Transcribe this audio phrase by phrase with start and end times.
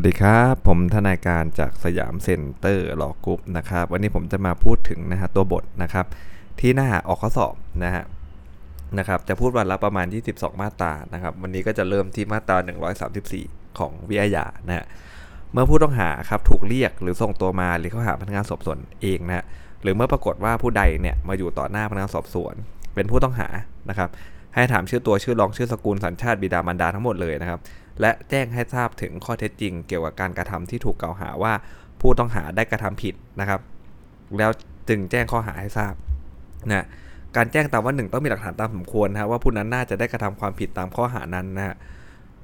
[0.00, 6.06] สวัสดีครับ ผมทนายการจาก Siam Center Law Group นะครับ วันนี้ผมจะมาพูดถึงนะฮะตัวบทนะครับ
[6.60, 8.04] ที่น่าออกข้อสอบนะฮะ
[8.98, 12.56] นะครับจะพูดวันละประมาณ 22 มาตรานะครับ วันนี้ก็จะเริ่มที่มาตรา
[13.18, 14.84] 134 ของวิอาญานะฮะ
[15.52, 19.44] เมื่อผู้ต้องหาครับถูกเรียกหรือส่งตัวมาหรือเข้าหาพนักงานสอบสวนเองนะฮะ
[19.82, 22.54] หรือเมื่อปรากฏว่าผู้ใดเนี่ยมาอยู่ต่อหน้าพนักงานสอบสวน
[22.94, 23.48] เป็นผู้ต้องหา
[23.88, 24.08] นะครับ
[24.54, 27.60] ให้ถามชื่อตัวชื่อรองชื่อสกุลสัญชาติบิดามารดาทั้งหมดเลยนะครับ
[28.00, 31.52] และแจ้งให้ทราบถึงข้อเท็จจริง เกี่ยวกับการกระทำที่ถูกกล่าวหาว่า
[32.00, 33.60] ผู้ต้องหาได้กระทำผิดนะครับ
[34.38, 34.50] แล้ว
[34.88, 35.94] จึงแจ้งข้อหาให้ทราบ
[36.70, 36.86] นะ
[37.36, 41.76] การแจ้งตามว่าหนึ่งต้องมีหลักฐานตามสมควรนะว่าผู้นั้นน่าจะได้กระทำความผิดตามข้อหานั้นนะ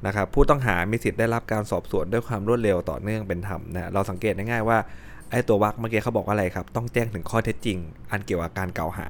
[0.06, 4.78] นะครับผู้ต้องหามีสิทธิ์ได้รับการสอบสวนด้วยความรวดเร็วต่อเนื่องเป็นธรรมนะเราสังเกตง่ายๆว่า
[5.30, 7.78] ไอ้ตัววักเมื่อกี้เขาบอกว่าอะไรครับ ต้องแจ้งถึงข้อเท็จจริง
[8.10, 9.06] อันเกี่ยวกับการกล่าวหา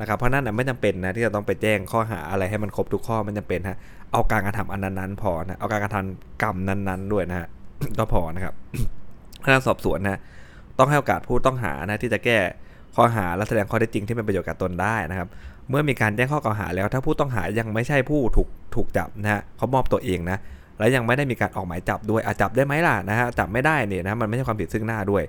[0.00, 3.76] นะครับเพราะนั้นไม่จำเป็นนะที่จะต้องไปแจ้งข้อหาอะไรให้มันครบทุกข้อมันจำเป็นฮะ
[4.12, 7.46] เอาการกระทำอันนั้นๆพอนะเอาการกระทำกรรมนั้นๆด้วยนะฮะ
[7.98, 8.54] ก็พอนะครับ
[9.42, 10.20] พนักงานสอบสวนนะ
[10.78, 12.38] ต้องให้โอกาสผู้ต้องหานะที่จะแก้
[12.96, 15.28] ข้อหาและแสดงข้อเท็จจริงที่เป็นประโยชน์กับตนได้นะครับ
[15.68, 20.38] เมื่อมีการแจ้งข้อกล่าวหาแล้ว ถ้าผู้ต้องหายังไม่ใช่ผู้ถูกถูกจับนะฮะเขามอบตัวเองนะ
[20.78, 25.22] และยังไม่ได้มีการออกหมายจับด้วยอาจับได้ไหมล่ะนะฮะจับไม่ได้เนี่ยนะมันไม่ใช่ความผิดซึ่งหน้าด้วย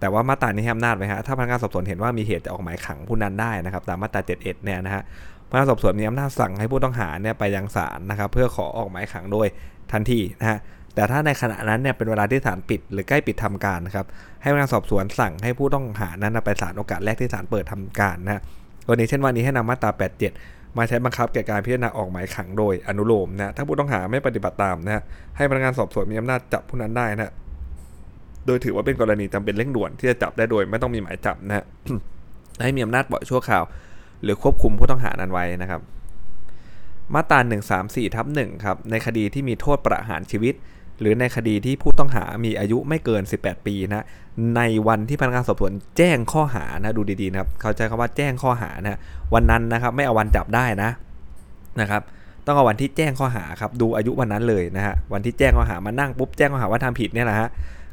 [0.00, 5.02] แต่ว่ามาตรานี้ให้อำนาจไว้ฮะถ้าพนักงานสอบสวนเห็นว่ามีเหตุจะออกหมายขังผู้นั้นได้นะครับตามมาตรา 71 เนี่ยนะฮะ
[5.50, 9.46] พนักงานสอบสวนมีอำนาจสั่งให้ผู้ต้องหาเนี่ยไปยังศาลนะครับเพื่อขอออกหมายขังโดย
[9.92, 10.58] ทันทีนะฮะ
[10.94, 14.06] แต่ถ้าในขณะนั้นเนี่ยเป็นเวลาที่ศาลปิด หรือใกล้ปิดทำการนะครับ
[14.42, 18.42] ให้พนักงานสอบสวนสั่งให้ผู้ต้องหานั้นไปศาลโอกาสแรกที่ศาลเปิดทำการนะฮะ
[18.86, 19.90] กรณีเช่นวันนี้ให้นำมาตรา
[20.34, 25.02] 87 มาใช้บังคับแก่การพิจารณาออกหมายขังโดยอนุโลมนะถ้าผู้ต้องหาไม่ปฏิบัติตามนะฮะ
[25.36, 27.32] ให้พนักงานสอบสวนมีอำนาจจับผู้นั้นได้นะ
[28.46, 31.64] โดยถือว่าเป็นกรณีจำเป็นเร่งด่วนที่จะจับได้โดยไม่ต้องมีหมายจับนะฮะ
[32.62, 33.64] ให้มีอำนาจปล่อยชั่วคราว
[34.22, 35.80] หรือควบคุมผู้ต้องหานั้นไว้นะครับ
[37.14, 37.38] มาตรา
[37.78, 40.54] 134ทับ1ครับในคดีที่มีโทษประหารชีวิต
[41.00, 44.04] หรือในคดีที่ผู้ต้องหามีอายุไม่เกิน 18 ปีนะ
[44.56, 48.98] ในวันที่พนักงานสอบสวนแจ้งข้อหานะดูดีๆนะครับเขาใจคำว่าแจ้งข้อหานะ
[49.34, 50.90] วันนั้นนะครับไม่เอาวันจับได้นะ
[51.80, 52.02] นะครับ
[52.46, 57.48] ต้องเอาวันที่แจ้งข้อหาครับดูอายุวันนั้นเลยนะฮะวันที่แจ้งข้อหามานั่งปุ๊บแจ้งข้อหาว่าทำผิดเนี่ยแหละฮะ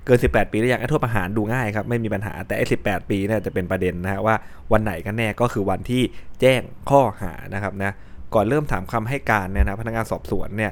[0.06, 4.36] เกิน 18 ปีแล้วอย่างไอ้โทษประหารดูง่ายครับไม่มีปัญหาแต่ไอ้18 ปีเนี่ยจะเป็นประเด็นนะฮะว่า
[4.72, 6.02] วันไหนกันแน่ก็คือวันที่
[6.42, 7.92] แจ้งข้อหานะครับนะ
[8.34, 10.72] ก่อนเริ่มถามคำให้การเนี่ยนะพนักงานสอบสวนเนี่ย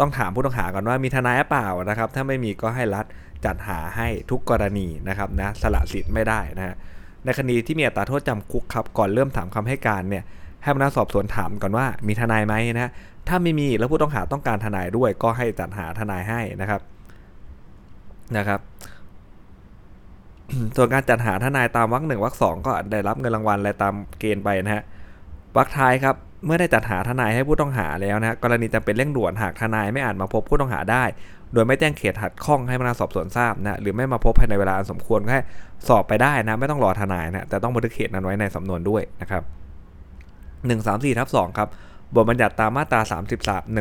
[0.00, 3.04] ต้องถามผู้ต้องหาก่อนว่ามีทนายหรือเปล่านะครับ ถ้าไม่มีก็ให้รัฐ
[3.44, 6.74] จัดหาให้ทุกกรณีนะครับนะสละสิทธิ์ไม่ได้นะฮะ
[7.24, 10.24] ในคดีที่มีอัตราโทษจำคุกครับก่อนเริ่มถามคำให้การเนี่ย
[10.62, 12.90] ให้พนักสอบสวนถามก่อนว่ามีทนายไหมนะ
[13.28, 16.80] ถ้าไม่มีแล้วผู้ต้องหาต้องการทนายด้วยก็ให้จัดหาทนายให้นะครับ
[18.36, 18.60] นะครับ
[20.76, 24.82] ส่วนการจัดหาทนายตามวรรคหนึ่งวรรคสองก็ได้รับเงินรางวัลอะตามเกณฑ์ไปนะฮะ
[25.56, 26.14] วรรคท้ายครับ
[26.46, 31.04] เมื่อได้จัดหาทนายให้ผู้ต้องหาแล้วนะกรณีจำเป็นเร่งด่วนหากทนายไม่อาจมาพบผู้ต้องหาได้
[31.52, 35.42] โดยไม่แจ้งเขตหัดข้องให้พนักานสอบสวนทราบนะหรือไม่มาพบภายในเวลาอันสมควรก็ให้
[35.88, 39.42] สอบไปได้นะไม่ต้องรอทนายนะแต่ต้องบันทึกเขตนั้นไว้ในสำนวนด้วยนะครับ
[40.68, 41.68] 1 3 4ทับ2ครับ
[42.14, 43.78] บทบัญญัติตามมาตรา 33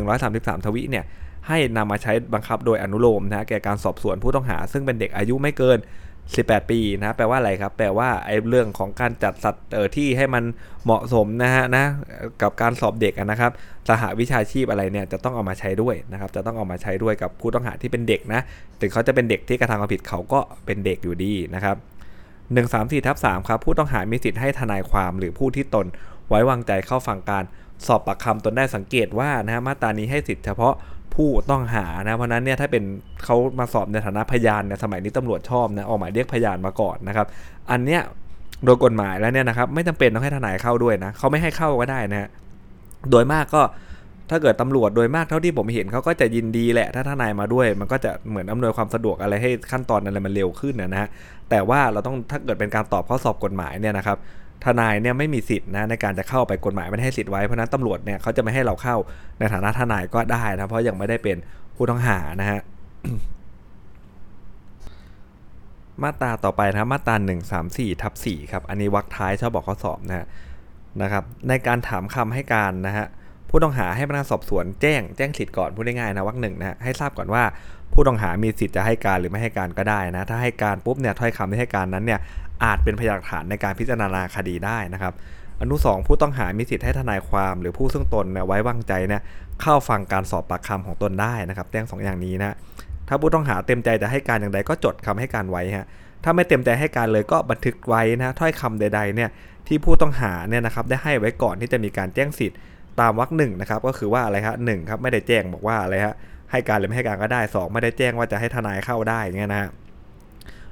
[0.59, 1.05] 133 ทวิเนี่ย
[1.47, 5.79] ให้นำมาใช้บังคับโดยอนุโลมนะแก่การสอบสวนผู้ต้องหา ซึ่งเป็นเด็กอายุไม่เกิน
[6.23, 9.63] 18 ปีนะแปลว่าอะไรครับ แปลว่าไอ้เรื่องของการจัดสัตว์
[9.95, 10.43] ที่ให้มัน
[10.85, 11.85] เหมาะสมนะฮะนะ
[12.41, 13.51] กับการสอบเด็กนะครับ
[13.89, 18.41] สหวิชาชีพอะไรเนี่ยจะต้องเอามาใช้ด้วยนะครับจะต้องเอามาใช้ด้วยกับผู้ต้องหาที่เป็นเด็กนะ
[18.81, 21.75] ถึงเขาจะเป็นเด็กที่กระทำความผิดเขาก็เป็นเด็กอยู่ดีนะครับ
[22.23, 25.85] 1 3 4ทับ3ครับผู้ต้องหามีสิทธิ์ให้ทนายความหรือผู้ที่ตน
[26.29, 27.43] ไว้วางใจเข้าฟังการ
[27.87, 30.73] สอบปากคำตนได้สังเกตว่านะฮะมาตรานี้ให้สิทธิ์เฉพาะ
[31.19, 32.83] ผู้ต้องหานะ เพราะนั้นเนี่ยถ้าเป็น
[33.25, 37.27] เขามาสอบในฐานะพยานเนี่ยสมัยนี้ตำรวจชอบนะออกหมายเรียกพยานมาก่อนนะครับ
[37.71, 38.01] อันเนี้ย
[38.65, 42.29] โดยกฎหมายแล้วเนี่ยนะครับไม่จำเป็นต้องให้ทนายเข้าด้วยนะเขาไม่ให้เข้าก็ได้นะฮะ
[43.09, 43.61] โดยมากก็
[44.29, 51.09] ถ้าเกิดตำรวจโดยมากเท่าที่ผมเห็นเขาก็จะยินดีแหละ ถ้าทนายมาด้วย มันก็จะเหมือนอำนวยความสะดวกอะไรให้ขั้นตอนอะไรมันเร็วขึ้นนะฮะ
[51.49, 54.17] แต่ว่าเราต้องถ้าเกิดเป็นการตอบข้อสอบกฎหมายเนี่ยนะครับ
[54.65, 58.95] ทนายเนี่ยไม่มีสิทธิ์นะในการจะเข้าไปกฎหมายไม่ให้สิทธิ์ไว้เพราะนั้นตำรวจเนี่ยเขาจะไม่ให้เราเข้า
[59.39, 61.37] ในฐานะทนายก็ได้นะเพราะยังไม่ได้เป็น
[61.75, 62.59] ผู้ต้องหานะฮะ
[66.03, 70.25] มาตราต่อไปนะมาตรา1 3 4ทับ4ครับอันนี้วรรคท้ายชอบบอกข้อสอบนะฮะ
[71.01, 73.05] นะครับ ในการถามคำให้การนะฮะ
[73.49, 77.43] ผู้ต้องหาให้พนักงานสอบสวนแจ้งแจ้งสิทธิ์ก่อนพูดง่ายๆนะวรรคหนึ่งนะให้ทราบก่อนว่า
[77.93, 82.19] ผู้ต้องหามีสิทธิ์จะให้การหรือไม่ให้การก็ได้นะ ถ้าให้การปุ๊บเนี่ยถ้อยคำที่ให้การนั้นเนี่ย
[82.63, 85.13] อาจเป็นพยานหลักฐานในการพิจารณาคดีได้นะครับ
[85.61, 89.21] อนุสองผู้ต้องหามีสิทธิ์ให้ทนายความหรือผู้ซึ่งตนไว้วางใจเนี่ย
[89.61, 92.55] เข้าฟังการสอบปากคำของตนได้นะครับแจ้งสองอย่างนี้นะ
[93.07, 95.85] ถ้าผู้ต้องหาเต็มใจจะให้การอย่างใดก็จดคำให้การไว้ฮะ
[96.23, 99.29] ถ้าไม่เต็มใจให้การเลยก็บันทึกไว้นะถ้อยคำใด ๆเนี่ย
[99.67, 102.57] ที่ผู้ต้องหาเนี่ยนะครับได้ให้ไว้ก่อนที่จะมีการแจ้งสิทธิ์
[102.99, 106.13] ตามวรรคหนึ่งนะครับก็คือว่าอะไรฮะหนึ่งครับไม่ได้แจ้งบอกว่าอะไรฮะ
[106.51, 109.69] ให้การหรือไม่ให้การก็ได้ 2 ไม่ได้แจ้งว่าจะให้ทนายเข้าได้เงี้ยนะฮะ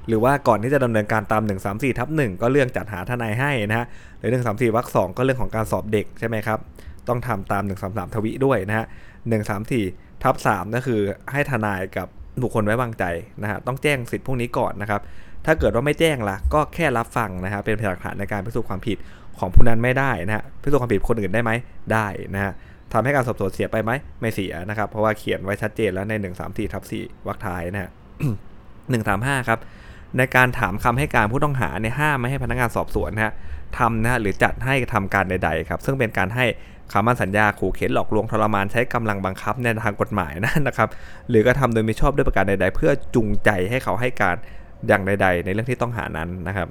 [0.08, 3.86] หรือว่าก่อนที่จะดำเนินการตาม 1 3 4ทับ1ก็เรื่องจัดหาทนายให้นะฮะ
[4.18, 6.58] หรือ 1 3 4วรรคสก็เรื่องของการสอบเด็กใช่ไหมครับ
[7.08, 11.00] ต้องทำตาม 1 3 3 ทวิด้วยนะฮะ1 3 4ทับ3ก็คือ
[11.32, 12.08] ให้ทนายกับ
[12.42, 13.04] บุคคลไว้วางใจ
[13.42, 15.00] นะฮะต้องแจ้งสิทธิพวกนี้ก่อนนะครับ
[15.46, 18.98] ถ้าเกิดว่าไม่แจ้งล่ะก็แค่รับฟังนะฮะเป็นพยานหลักฐานในการพิสูจน์ความผิด
[19.38, 21.50] ของผู้นั้นไม่ได้นะฮะพิสูจน์ความผิดคนอื่นได้ไหม
[21.92, 22.52] ได้นะฮะ
[22.92, 23.90] ทำให้การสอบสวนเสียไปไหม
[24.20, 27.90] ไม่เสียนะครับเพราะว่าเขียนไว้ชัดเจนแล้วใน 1 3 4ทับ4วรรคท้ายนะฮะ
[28.90, 29.58] หนึ่งสามห้าครับ
[30.16, 33.32] ในการถามคำให้การผู้ต้องหาเนี่ยห้ามไม่ให้พนักงานสอบสวนนะฮะ
[33.78, 36.44] ทำนะหรือจัดให้ทำการใดๆครับ ซึ่งเป็นการให้
[36.92, 40.88] คำมั่นสัญญาขู่เข็นหลอกลวงทรมานใช้กำลังบังคับในทางกฎหมายนะนะครับ
[41.28, 44.36] หรือก็ทำโดยไม่ชอบด้วยประการใด ๆ เพื่อจูงใจให้เขาให้การ
[44.88, 46.68] อย่างใด ๆ ในเรื่องที่ต้องหานั้นนะครับ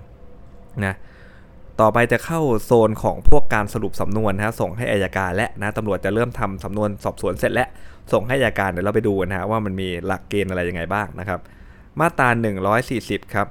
[0.86, 0.96] นะ
[1.82, 7.68] ต่อไปจะเข้าโซนของพวกการสรุปสำนวนนะส่งให้อายการและนะตำรวจจะเริ่มทำสำนวนสอบสวนเสร็จแล้ว
[8.14, 11.40] ส่งให้อายการเดี๋ยวเราไปดูนะฮะว่ามันมีหลักเกณฑ์อะไรยังไงบ้างนะครับ
[12.02, 12.30] มาตรา
[12.82, 13.48] 140 ครับ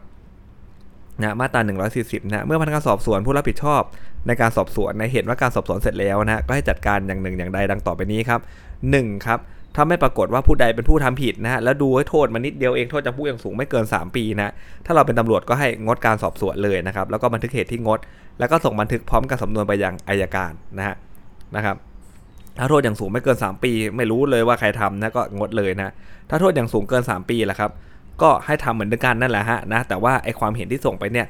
[1.22, 1.60] นะมาตรา
[1.96, 3.82] 140นะเมื่อพนักงานสอบสวนผู้รับผิดชอบ
[4.26, 8.40] ในการสอบสวนในเห็นว่าการสอบสวนเสร็จแล้วนะก็ให้จัดการอย่างหนึ่งอย่างใดดังต่อไปนี้ครับ
[8.82, 9.38] 1 ครับ
[9.74, 14.52] ถ้าไม่ปรากฏว่าผู้ใดเป็นผู้ทำผิดนะฮะแล้วดูให้โทษมานิดเดียวเองโทษจำคุกอย่างสูงไม่เกิน 3 ปีนะ
[14.86, 17.98] ถ้าเราเป็นตำรวจก็ให้งดการสอบสวนเลยนะครับแล้วก็บันทึกเหตุที่งด
[18.38, 20.96] แล้วก็ส่งบันทึกพร้อมกับสำนวนไปยังอายการนะฮะ
[21.56, 21.76] นะครับ
[22.58, 25.92] ถ้าโทษอย่างสูงไม่เกิน 3 ปี ไม่รู้เลยว่าใครทำนะก็งดเลยนะ
[26.30, 27.70] ถ้าโทษอย่างสูงเกิน 3 ปีแหละครับ
[28.22, 31.26] ก็ให้ทำเหมือนกันนั่นแหละฮะนะแต่ว่าไอความเห็นที่ส่งไปเนี่ย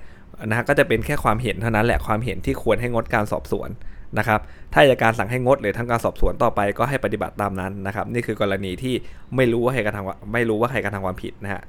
[0.46, 3.70] นะฮะก็จะเป็นแค่ความเห็นเท่านั้นแหละความเห็นที่ควรให้งดการสอบสวน
[4.18, 4.40] นะครับ
[4.72, 8.94] ถ้าอายการสั่งให้งดหรือทำการสอบสวนต่อไปก็ให้ปฏิบัติตามนั้นนะครับนี่คือกรณีที่
[9.36, 11.62] ไม่รู้ว่าใครกระทำไม่รู้ว่าใครกระทำความผิดนะฮะ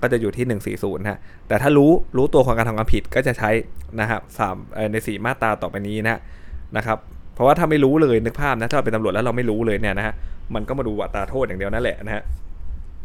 [0.00, 3.50] ก็จะอยู่ที่ 140นะฮะแต่ถ้ารู้รู้ตัวของการทำความผิดก็จะใช้
[4.00, 4.56] นะครับสาม
[4.92, 6.20] ในสีมาตราต่อไปนี้นะ
[6.76, 6.98] นะครับ
[7.34, 10.14] เพราะว่าถ้าไม่รู้เลยนึกภาพนะถ้าเราเป็นตำรวจแล้วเราไม่รู้เลยเนี่ยนะฮะ
[10.54, 12.22] มันก็มาดูอัตราโทษอย่างเดียวนั่นแหละนะฮะ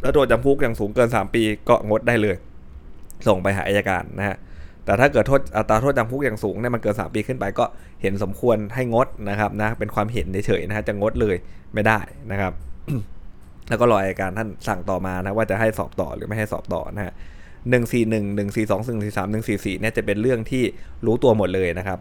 [0.02, 2.36] แล้วโทษจำคุกอย่างสูงเกิน 3 ปีก็งดได้เลย
[3.28, 4.38] ส่งไปหาอายการนะฮะ
[4.86, 7.66] แต่ถ้าเกิดโทษอัตราโทษจำคุกอย่างสูงเนี่ยมันเกิน 3 ปีขึ้นไปก็
[8.02, 11.36] เห็นสมควรให้งดนะครับนะเป็นความเห็นเฉยๆนะฮะจะงดเลย
[11.74, 12.00] ไม่ได้
[12.32, 12.54] นะครับ
[13.70, 17.14] แล้วก็รออายการท่านสั่งต่อมานะว่าจะให้สอบต่อหรือไม่ให้สอบต่อนะฮะ
[17.70, 20.64] หนึ่งสี่หนึ่งหนึ่งสี่สองหนึ่งสี่สามหนึ่งสี่สี่เนี่ยจะเป็นเรื่องที่
[21.06, 22.00] รู้ตัวหมดเลยนะครับ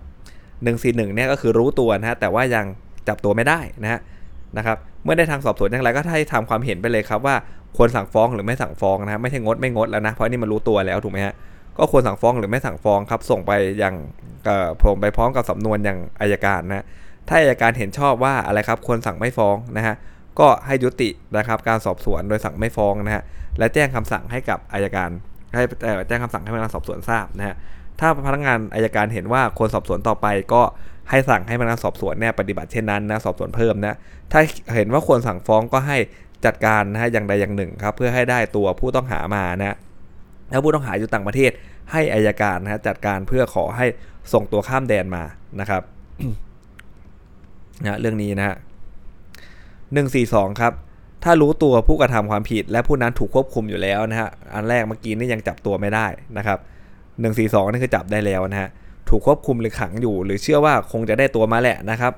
[0.64, 2.66] หนึ่งสี่หนึ่งเนี่ยก็คือรู้ตัวนะฮะแต่ว่ายัง
[3.08, 4.00] จับตัวไม่ได้นะฮะ
[4.58, 7.36] นะครับเมื่อได้ทางสอบสวนอย่างไรก็ให้ทำความเห็นไปเลยครับว่า
[7.76, 11.34] ควรสั่งฟ้องหรือไม่สั่งฟ้องนะไม่ใช่งดไม่งดแล้วนะเพราะนี่มันรู้ตัวแล้วถูกไหมฮะ
[11.78, 13.94] ก็ควรสั่งฟ้องหรือไม่สั่งฟ้องครับ ส่งไปอยัง
[14.82, 16.84] ผมไปพร้อมกับสำนวนอย่างอายการนะ
[17.28, 19.94] ถ้าอายการเห็นชอบว่าอะไรครับควรสั่งไม่ฟ้องนะฮะ
[20.38, 23.22] ก็ให้ยุตินะครับการสอบสวนโดยสั่งไม่ฟ้องนะฮะ
[23.58, 25.10] และแจ้งคำสั่งให้กับอายการ
[25.54, 25.62] ให้
[26.08, 27.54] แจ้งคำสั่งให้พนักงานสอบสวนทราบนะฮะ
[28.00, 30.62] ถ้าพนักงานอายการเห็นว่าควรสอบสวนต่อไป ก็
[31.10, 33.94] ให้สั่งให้พนักงานสอบสวนเนี่ยปฏิบัติเช่นนั้นนะสอบสวนเพิ่มนะ
[34.32, 34.40] ถ้า
[34.74, 35.98] เห็นว่าควรสั่งฟ้องก็ให้
[36.44, 39.76] จัดการนะฮะอย่างใดอย่างหนึ่งครับเพื่อให้ได้ตัวผู้ต้องหามานะ
[40.50, 41.50] แล้วผู้ต้องหาอยู่ต่างประเทศ
[41.92, 43.86] ให้อายการนะฮะจัดการเพื่อขอให้
[44.32, 45.22] ส่งตัวข้ามแดนมา
[45.60, 45.82] นะครับ
[47.82, 48.56] นะเรื่องนี้นะฮะ
[49.94, 50.72] หนึ่งสี่สองครับ
[51.24, 56.06] ถ้ารู้ตัวผู้กระทำความผิด และผู้นั้นถูกควบคุมอยู่แล้วนะฮะอันแรกเมื่อกี้นี่ยังจับตัวไม่ได้
[56.38, 56.58] นะครับ
[57.20, 58.68] หนึ่งสี่สองนี่คือจับได้แล้วนะฮะ
[59.08, 62.12] ถูกควบคุมหรือขังอยู่ หรือเชื่อว่าคงจะได้ตัวมาแหละนะครับ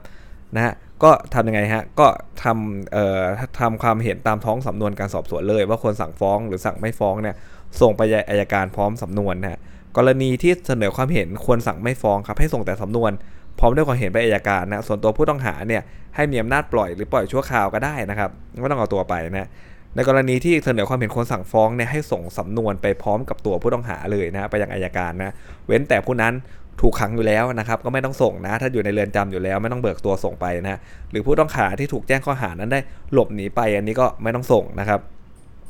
[0.57, 2.07] นะฮะก็ทำยังไงฮะ ก็
[2.43, 3.23] ทำเอ่อ
[3.61, 7.37] ทำความเห็นตามท้องสำนวนการสอบสวนเลย ว่าคนสั่งฟ้องหรือสั่งไม่ฟ้องเนี่ย
[7.81, 9.59] ส่งไปยังอายการพร้อมสำนวนนะฮะ
[9.97, 13.11] กรณีที่เสนอความเห็นควรสั่งไม่ฟ้องครับ ให้ส่งแต่สำนวน
[13.59, 15.83] พร้อมด้วยความเห็นไปอายการนะส่วนตัวผู้ต้องหาเนี่ย
[16.17, 19.49] ให้มีอำนาจปล่อยหรือปล่อยชั่วคราวก็ได้นะครับไม่ต้องเอาตัวไปนะ
[19.95, 25.35] ในกรณีที่เสนอความเห็นควรสั่งฟ้องเนี่ยให้ส่งสำนวนไปพร้อมกับตัวผู้ต้องหาเลยนะไปยังอายการนะ
[25.67, 26.35] เว้นแต่ผู้นั้น
[26.81, 30.81] ถูกขังอยู่แล้วนะครับก็ไม่ต้องส่งนะ ถ้าอยู่ในเรือนจำอยู่แล้ว ไม่ต้องเบิกตัวส่งไปนะ
[31.11, 32.81] หรือผู้ต้องหาที่ถูกแจ้งข้อหานั้นได้
[33.13, 35.01] หลบหนีไปอันนี้ก็ไม่ต้องส่งนะครับ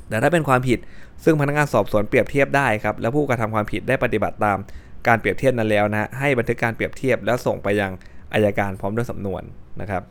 [0.08, 0.78] แต่ถ้าเป็นความผิด
[1.24, 4.58] ซึ่งพนักงานสอบสวนเปรียบเทียบได้ครับแล้วผู้กระทำความผิดได้ปฏิบัติตาม
[5.06, 7.92] การเปรียบเทียบนั้นแล้วนะให้บันทึกการเปรียบเทียบแล้วส่งไปยัง
[8.32, 9.42] อายการพร้อมด้วยสำนวน
[9.80, 10.02] นะครับ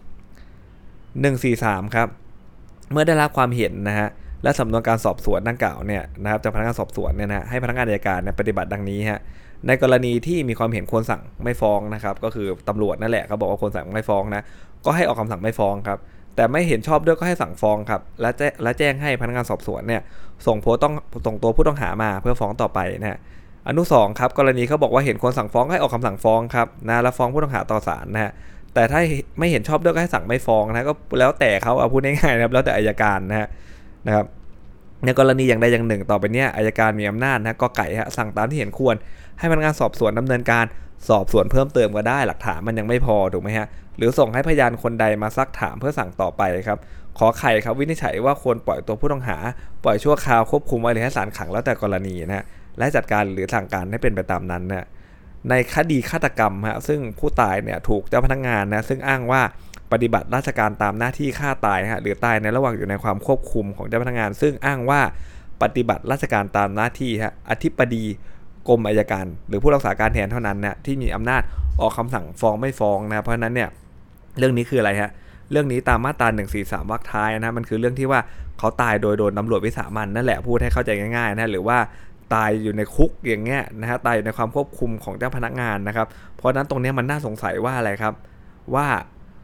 [1.14, 2.08] 143ครับ
[2.92, 4.10] เมื่อได้รับความเห็นนะฮะ
[4.44, 9.22] และสำนวนการสอบสวนดังกล่าวเนี่ยนะครับจากพนักงานสอบสวนเนี่ยนะให้พนักงานอายการเนี่ยปฏิบัติดังนี้ฮะ
[9.68, 14.42] ในกรณีที่มีความเห็นควรสั่งไม่ฟ้องนะครับ ก็คือตำรวจนั่นแหละเขาบอกว่าควรสั่งไม่ฟ้องนะ
[14.86, 16.00] ก็ให้ออกคำสั่งไม่ฟ้องครับ
[16.36, 20.02] แต่ไม่เห็นชอบด้วยก็ให้สั่งฟ้องครับ และแจ้และแจ้งให้พนักงานสอบสวนเนี่ย
[20.48, 20.94] ส่งโพต้อง
[21.26, 23.20] ส่งตัวผู้ต้องหามาเพื่อฟ้องต่อไปนะฮะ
[23.68, 28.32] อนุสองครับกรณีเขาบอกว่าเห็นควรสั่งฟ้องให้ออกคำสั่งฟ้องครับนะแล้วฟ้องผู้ต้องหาต่อศาลนะฮะ
[28.74, 29.00] แต่ถ้า
[29.40, 33.48] ไม่เห็นชอบด้วยก็ให้สั่งไม่ฟ้องนะก็แล้วแต่เขาเอาพูดง่ายๆนะครับแล้วแต่อายการนะฮะ
[34.06, 34.26] นะครับ
[35.06, 38.96] ในกรณีอย่างใดอย่างหนึ่ง ต่อไปนี้อายการมีอำนาจนะก็ไก่ฮะสั่งตามที่เห็นควร
[39.40, 40.66] ให้พนักงานสอบสวนดำเนินการ
[41.10, 46.80] สอบสวนเพิ่มเติมก็ได้หลักฐานมันยังไม่พอถูกไหมฮะหรือส่งให้พยานคนใดมาซักถามเพื่อสั่งต่อไปครับ
[47.18, 49.38] ขอไข่ครับวินิจฉัยว่าควรปล่อยตัวผู้ต้องหา
[49.84, 52.46] ปล่อยชั่วคราวควบคุมไว้หรือให้ศาลขังแล้วแต่กรณีนะฮะ
[52.78, 54.88] และจัดการหรือสั่งการให้เป็นไปตามนั้นนะ
[55.50, 59.42] ในคดีฆาตกรรมฮะซึ่งผู้ตายเนี่ยถูกเจ้าพนักงานนะซึ่งอ้างว่า
[59.92, 65.02] ปฏิบัติราชการตามหน้าที่ฆ่าตายฮะหรือตายในระหว่างอยู่ในความควบคุมของเจ้าพนักงาน ซึ่งอ้างว่า
[65.62, 68.06] ปฏิบัติราชการตามหน้าที่ฮะอธิบดี
[68.68, 71.42] กรมอายการ หรือผู้รักษาการแทนเท่านั้นนะที่มีอำนาจ
[71.82, 73.70] ออกคำสั่งฟ้องไม่ฟ้องนะเพราะฉะนั้นเนี่ย
[74.38, 75.12] เรื่องนี้คืออะไรฮะ
[75.52, 78.20] เรื่องนี้ตามมาตรา1 4 3วรรคท้ายนะมันคือเรื่องที่ว่า
[78.60, 81.78] เขาตายโดยโดนตำรวจวิสามันนั่นแหละพูดให้เข้าใจง่ายๆนะหรือว่า
[82.34, 88.14] ตายอยู่ในคุกอย่างเงี้ยนะฮะตายอยู่ในความควบคุมของเจ้าพนักงานนะครับ เพราะนั้นตรงนี้มันน่าสงสัยว่าอะไรครับ
[88.76, 88.88] ว่า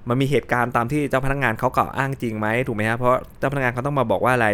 [0.09, 4.47] มันมีเหตุการณ์ตามที่เจ้าพนักงานเขากล่าวอ้างจริงไหมถูกไหมฮะเพราะเจ้าพนักงานเขาต้องมาบอกว่าอะไร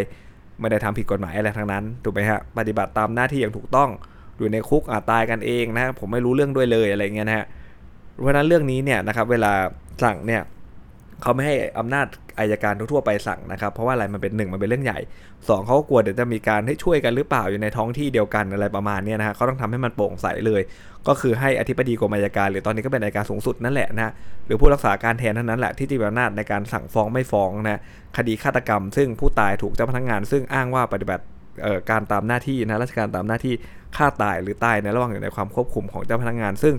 [0.59, 3.89] ไม่ได้ทำผิดกฎหมายอะไรทั้งนั้นถูกไหมฮะปฏิบัติตามหน้าที่อย่างถูกต้อง
[4.37, 7.45] อยู่ในคุกอาตายกันเองนะผมไม่รู้เรื่องด้วยเลยอะไรเงี้ยนะฮะ
[8.19, 9.51] เพราะนั้นเรื่องนี้เนี่ยนะครับเวลา
[10.03, 10.41] สั่งเนี่ย
[11.21, 12.07] เขาไม่ให้อำนาจ
[12.39, 14.99] อายการทั่วไปสั่งนะครับ เพราะว่าอะไรมันเป็นหนึ่งมันเป็นเรื่องใหญ่
[15.31, 20.61] 2เขาก็กลัวเดี๋ยวจะมีการให้ช่วยกันหรือเปล่าอยู่ในท้องที่เดียวกันอะไรประมาณนี้นะฮะเขาต้องทำให้มันโปร่งใสเลย
[21.07, 24.11] ก็คือให้อธิบดีกรมอายการ หรือตอนนี้ก็เป็นอายการสูงสุดนั่นแหละนะ
[24.45, 27.79] หรือผู้รักษาการแทนเท่านั้นแหละที่จะมีอำนาจในการสั่งฟ้องไม่ฟ้องนะ
[28.17, 31.23] คดีฆาตกรรม ซึ่งผู้ตายถูกเจ้าพนักงาน ซึ่งอ้างว่าปฏิบัติ
[31.89, 33.53] การตามหน้าที่นะราชการตามหน้าที่
[33.95, 36.75] ฆ่าตายหรือตายในระหว่างอยู่ในความควบคุมของเจ้าพนักงาน ซึ่ง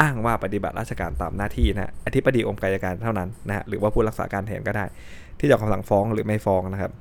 [0.00, 4.84] อ้างว่าปฏิบัติราชการตามหน้าที่นะอธิบดีองค์การการเท่านั้นนะฮะหรือว่าผู้รักษาการแทนก็ได้
[5.38, 6.92] ที่จะคำสั่งฟ้องหรือไม่ฟ้องนะครับ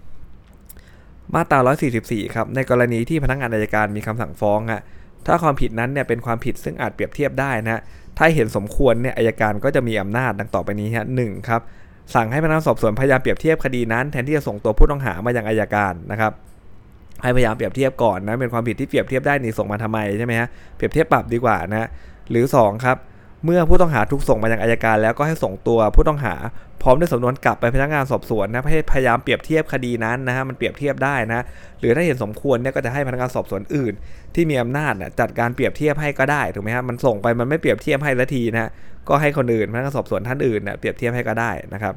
[1.36, 1.60] มาตรา
[1.98, 4.82] 144 ครับ ในกรณีที่พนักงานอายการมีคำสั่งฟ้องฮะ
[5.26, 7.82] ถ้าความผิดนั้นเนี่ยเป็นความผิดซึ่งอาจเปรียบเทียบได้นะ
[8.18, 11.62] ถ้าเห็นสมควรเนี่ยอายการก็จะมีอำนาจดังต่อไปนี้ฮะหนึ่งครับ
[12.16, 16.32] สั่งให้พนักงานสอบสวนพยายามเปรียบเทียบคดีนั้นแทนที่จะส่งตัวผู้ต้องหามายังอายการนะครับ
[17.24, 21.88] ให้พยายามเปรียบเทียบก่อนนะเป็นความผิดที่เปรียบเทียบได้นี่ส่งมาทำไมใช่ไหมฮะเปรียบเทียบปรับดีกว่านะ
[22.30, 22.98] หรือ 2 ครับ
[23.46, 26.36] เมื่อผู้ต้องหาถูกส่งมายังอายการ แล้วก็ให้ส่งตัวผู้ต้องหา
[26.82, 31.44] พร้อมด้วยสำนวนกลับไปพนักงานสอบสวนนะพยายามเปรียบเทียบคดีนั้นนะฮะมันเปรียบเทียบได้นะ
[31.80, 33.94] หรือถ้าเห็นสมควรเนี่ยก็จะให้พนักงานสอบสวนอื่น
[34.36, 38.70] ที่มีอำนาจนะจัดการเปรียบเทียบให้ก็ได้ถูกไหมฮะมันส่งไปมันไม่เปรียบเทียบให้ละทีนะ
[39.10, 41.94] ก็ให้คนอื่นพนักงานสอบสวนท่านอื่นเนะเปรียบเทียบให้ก็ได้นะครับ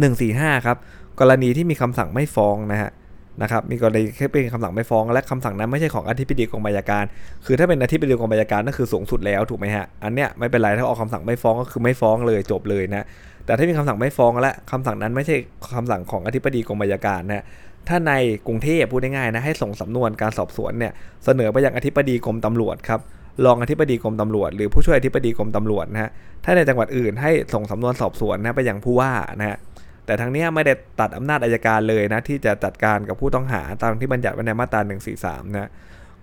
[0.00, 0.76] หนึ่งสี่ห้าครับ
[1.20, 2.90] กรณีที่มีคำสั่งไม่ฟ้องนะฮะ
[3.42, 7.04] นะครับมีกรณีแค่เป็นคำสั่งไม่ฟ้องและคำสั่งนั้นไม่ใช่ของอธิบดีกรมอัยการ
[7.46, 13.06] คือถ้าเป็นอธิบดีกรมอัยการนั่นคือสูงสุดแล้วถูกไหมฮะอันเนี้ยไม่เป็นไรถ้าออกคำสั่งไม่ฟ้องก็คือไม่ฟ้องเลยจบเลยนะ
[13.46, 15.36] แต่ถ้ามีคำสั่งไม่ฟ้องและคำสั่งนั้นไม่ใช่
[15.74, 17.44] คำสั่งของอธิบดีกรมอัยการนะ
[17.88, 18.12] ถ้าใน
[18.46, 20.92] กรุงเทพพูดง่ายๆนะให้ส่งสำนวนการสอบสวนเนี่ย
[21.24, 23.00] เสนอไปยังอธิบดีกรมตำรวจครับ
[23.44, 26.10] รองอธิบดีกรมตำรวจ หรือผู้ช่วยอธิบดีกรมตำรวจนะฮะ
[26.44, 29.56] ถ้าในจังหวัดอื่นให้ส่งสำนวนสอบสวนนะไปยังผู้ว่านะฮะ
[30.06, 34.80] แต่ทั้งนี้ไม่ได้ตัดอำนาจอายการเลยนะที่จะจัดการกับผู้ต้องหาตามที่บัญญัติไว้ในมาตรา
[35.18, 35.70] 143 นะ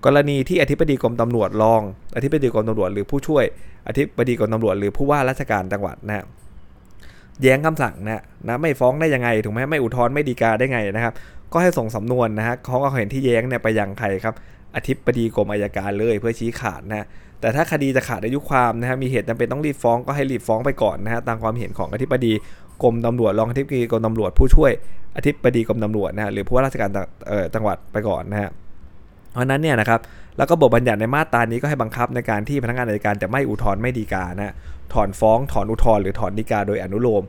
[0.05, 1.81] กรณีที่อธิบดีกรมตำรวจรอง
[2.15, 3.45] อธิบดีกรมตำรวจหรือผู้ช่วย
[3.87, 6.25] อธิบดีกรมตำรวจหรือผู้ว่าราชการจังหวัดนะ
[7.41, 11.13] แย้งคำสั่งนะนะไม่ฟ้องได้ยังไงถูกไหมไม่อุทธรณ์ไม่ดีกาได้ไงนะครับ
[11.53, 14.35] ก็ให้ส่งสำนวนนะฮะเขาก็เห็นที่แย้งเนี่ยไปยังใครครับ
[14.75, 17.07] อธิบดีกรมอายการเลยเพื่อชี้ขาดนะ
[17.41, 22.33] แต่ถ้าคดีจะขาดอายุความนะฮะมีเหตุจำเป็นต้องรีบฟ้องก็ให้รีบฟ้องไปก่อนนะฮะตามความเห็นของอธิบดี
[22.83, 24.71] กรมตำรวจรองอธิบดีกรมตำรวจผู้ช่วย
[25.17, 26.89] อธิบดีกรมตำรวจนะหรือผู้ว่าราชการ
[27.55, 28.49] จังหวัดไปก่อนนะฮะ
[29.31, 29.99] เพราะนั้นเนี่ยนะครับ
[30.37, 34.53] แล้วก็บทบัญญัติในมาตรานี้ก็ให้บังคับในการที่พนักงานอัยการจะไม่อุทธรณ์ไม่ดีกานะ
[34.93, 37.23] ถอนฟ้องถอนอุทธรณ์หรือถอนดีกาโดยอนุโลม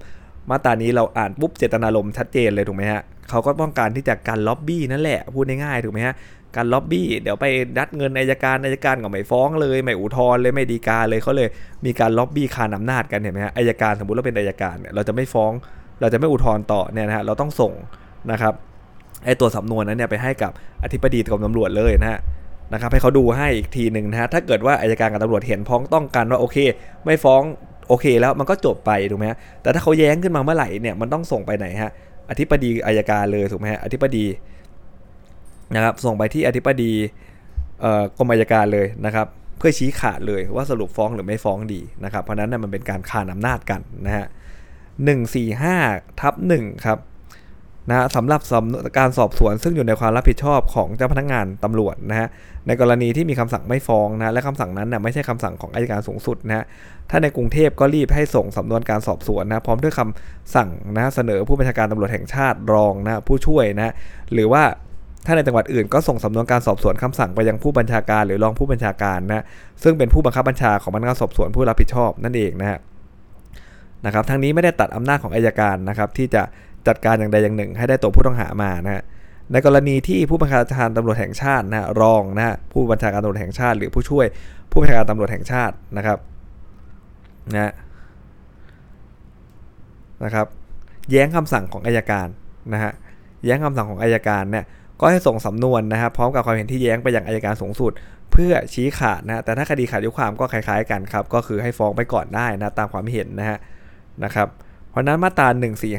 [0.50, 6.14] มาตรานี้เราอ่านปุ๊บเจตนารมณ์ชัดเจนเลยถูกไหมฮะเขาก็ต้องการที่จะการล็อบบี้นั่นแหละพูดง่ายๆถูกไหมฮะ
[6.56, 7.46] การล็อบบี้เดี๋ยวไป
[7.78, 11.48] ดัดเงินอายการอายการก็ไม่ฟ้องเลยไม่อุทธรณ์เลยไม่ดีกาเลยเขาเลย
[11.84, 15.52] มีการล็อบบี้คานอำนาจกันเห็นไหมฮะอายการสมมติเราเป็นอายการเนี่ยเราจะไม่ฟ้อง
[16.00, 17.72] เราจะไม่อุทธรณ์ต่อเนี่ยนะฮะเราต้องส่ง
[18.32, 18.54] นะครับ
[19.24, 20.52] ไอตัวสำนวนนั้นเนี่ยไปให้กับ
[20.84, 22.18] อธิบดีกรมตำรวจเลยนะฮะ
[22.72, 26.56] นะครับให้เขาดูให้อีกทีหนึ่งนะฮะถ้าเกิดว่าอายการกับตำรวจเห็นพ้องต้องกันว่าโอเค
[27.04, 27.42] ไม่ฟ้อง
[27.88, 31.90] โอเคแล้วมันก็จบไปถูกไหมฮะแต่ถ้าเขาแย้งขึ้นมาเมื่อไหร่เนี่ยมันต้องส่งไปไหนฮะ
[32.30, 34.24] อธิบดีอายการเลยถูกไหมฮะอธิบดี
[35.74, 36.92] นะครับส่งไปที่อธิบดี
[38.16, 39.26] กรมอายการเลยนะครับ
[39.58, 44.26] เพื่อชี้ขาดเลยว่าสรุปฟ้องหรือไม่ฟ้องดีนะครับ เพราะนั้นนะมันเป็นการขานอำนาจกันนะฮะ
[45.02, 46.98] 145ทับ1ครับ
[47.88, 48.40] นะสำหรับ
[48.98, 52.28] การสอบสวนซึ่งอยู่ในความรับผิดชอบของเจ้าพนักงงานตำรวจนะฮะ
[52.66, 56.64] ในกรณีที่มีคำสั่งไม่ฟ้องนะและคำสั่งนั้นนะไม่ใช่คำสั่งของอายการสูงสุดนะฮะ
[57.10, 63.94] ถ้าในกรุงเทพก็รีบให้ส่งสำนวนการสอบสวนนะพร้อมด้วยคำสั่งนะเสนอผู้บัญชาการตำรวจแห่งชาติรองนะผู้ช่วยนะ
[64.32, 64.62] หรือว่า
[65.26, 69.44] ถ้าในจังหวัดอื่นก็ส่งสำนวนการสอบสวนคำสั่งไปยังผู้บัญชาการหรือรองผู้บัญชาการนะ
[69.82, 72.78] ซึ่งเป็นผู้บังคับบัญชาของพนักงานสอบสวนผู้รับผิดชอบนั่นเองนะฮะ
[74.06, 76.42] นะครับทั้งนี้ไม่ได้ตัดอำนาจของอายการนะครับที่จะ
[76.86, 79.02] จัดการอย่างใดอย่างหนึ่ง ให้ได้ตัวผู้ต้องหามานะฮะ
[79.52, 84.26] ในกรณีที่ผู้บัญชาการตำรวจแห่งชาตินะรองนะผู้บัญชาการตำรวจแห่งชาติ หรือผู้ช่วย
[84.70, 86.18] ผู้บัญชาการตำรวจแห่งชาตินะครับ
[87.54, 87.72] นะ
[90.24, 90.46] นะครับ
[91.10, 92.28] แย้งคำสั่งของอายการ
[92.72, 92.92] นะฮะ
[93.44, 94.64] แย้งคำสั่งของอายการเนี่ย
[95.02, 97.92] ก็ให้ส่งสำนวนนะครับพร้อมกับความเห็นที่แย้งไปยังอายการสูงสุด
[98.32, 103.58] เพื่อชี้ขาดนะแต่ถ้าคดีขาดยุความก็คล้ายๆกันครับก็คือให้ฟ้องไปก่อนได้นะตามความเห็นนะฮะ
[104.24, 104.48] นะครับ
[104.90, 105.48] เพราะนั้นมาตรา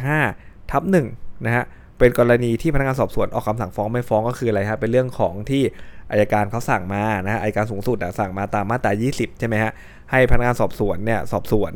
[0.10, 0.84] 145ทับ
[1.14, 1.64] 1นะฮะ
[2.00, 5.64] เป็นกรณีที่พนักงานสอบสวนออกคำสั่งฟ้องไม่ฟ้องก็คืออะไรครับเป็นเรื่องของที่
[6.12, 9.72] อายการเขาสั่งมานะฮะอายการสูงสุดสั่งมาตามมาตรา 20 ใช่ไหมฮะ
[10.12, 11.74] ให้พนักงานสอบสวนเนี่ยสอบสวน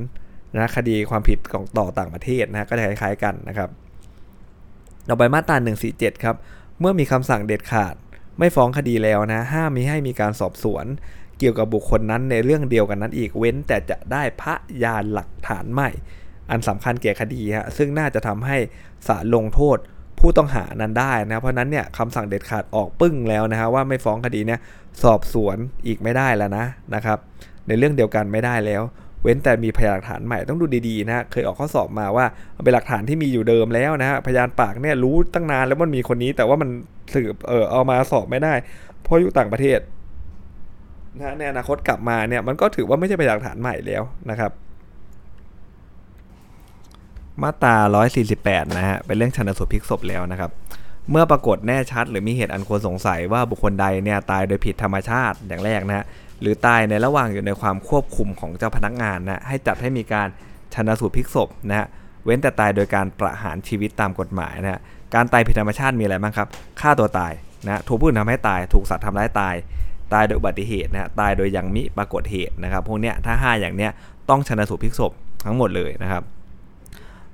[0.55, 3.69] นะคดีความผิดของต่อต่างประเทศนะก็จะคล้ายๆกันนะครับ
[5.09, 5.55] ต่อไปมาตรา
[5.91, 6.35] 147 ครับ
[6.79, 7.95] เมื่อมีคำสั่งเด็ดขาด
[8.39, 10.85] ไม่ฟ้องคดีแล้วนะ ห้ามมีให้มีการสอบสวน
[11.39, 15.89] เกี่ยวกับบุคคลนั้นในเรื่องเดียวกันนั้นอีกเว้น แต่จะได้พระยานหลักฐานใหม่
[16.49, 18.57] อันสำคัญแก่คดีฮะซึ่งน่าจะทำให้
[19.07, 19.77] ศาลลงโทษ
[20.19, 24.59] ผู้ต้องหานั้นได้นะเพราะนั้นเนี่ยคำสั่งเด็ดขาดออกปึ้งแล้วนะฮะว่าไม่ฟ้องคดีเนี่ย
[25.03, 25.57] สอบสวน
[25.87, 26.65] อีกไม่ได้แล้วนะ
[26.95, 27.17] นะครับ
[27.67, 28.83] ในเรื่องเดียวกันไม่ได้แล้ว
[29.23, 32.25] เว้นแต่มีพยานหลักฐานใหม่ต้องดูดีๆนะเคยออกข้อสอบมาว่า
[32.63, 36.69] เป็นหลักฐานที่มีอยู่เดิมแล้วนะฮะพยานปากเนี่ยรู้ตั้งนานแล้วมันมีคนนี้ แต่ว่ามัน
[37.13, 38.53] สืบเออเอามาสอบไม่ได้
[39.03, 39.79] เพราะอยู่ต่างประเทศ
[41.17, 44.51] นะในอนาคตกลับมาเนี่ยมันก็ถือว่าไม่ใช่พยานหลักฐานใหม่แล้วนะครับ
[47.43, 47.75] มาตรา
[48.25, 50.51] 148นะฮะเป็นเรื่องชันสูตรพลิกศพแล้วนะครับ
[51.11, 56.05] เมื่อปรากฏแน่ชัด หรือมีเหตุอันควรสงสัยว่าบุคคลใดเนี่ยตายโดยผิดธรรมชาติอย่างแรกนะฮะ
[56.41, 60.27] หรือตายในระหว่างอยู่ในความควบคุมของเจ้าพนักงานนะให้จัดให้มีการ
[60.73, 61.87] ชันสูตรพลิกศพนะฮะ
[62.23, 64.81] เว้นแต่ตายโดยการประหารชีวิตตามกฎหมายนะฮะ
[65.15, 66.47] การตายผิดธรรมชาติมีอะไรบ้างครับ
[66.81, 67.33] ฆ่าตัวตาย
[67.65, 69.55] นะถูกผู้อื่นทำให้ตายถูกสัตว์ทำร้ายตาย
[70.13, 73.91] ตายโดยอุบัติเหตุนะฮะตายโดยยังมิปรากฏเหตุนะครับพวกเนี้ยถ้า 5 อย่างเนี้ย
[74.29, 75.11] ต้องชันสูตรพลิกศพ
[75.45, 76.23] ทั้งหมดเลยนะครับ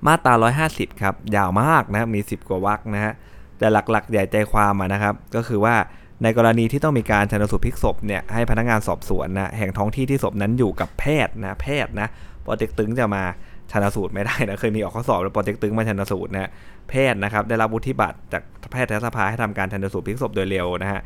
[0.07, 0.33] มาตรา
[0.69, 3.13] 150 ครับ ยาวมากนะมี 10 กว่าวรรคนะฮะ
[3.59, 5.75] แต่หลักๆ ใหญ่ใจความนะครับ ก็คือว่า
[6.23, 12.07] ในกรณีที่ต้องมีการชันสูตรพลิกศพเนี่ยให้พนักงานสอบสวนนะแห่งท้องที่ที่ศพนั้นอยู่กับแพทย์นะแพทย์นะ
[12.45, 13.23] ปอเต็กตึงจะมา
[13.71, 16.49] ชันสูตรไม่ได้นะเคยมีออกข้อสอบแล้วปอเต็กตึงมาชันสูตรนะ
[16.89, 21.01] แพทย์นะครับได้รับวุฒิบัตรจากแพทยสภาให้ทำการชันสูตรพลิกศพโดยเร็วนะฮะ